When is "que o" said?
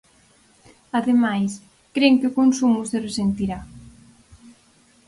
2.19-2.35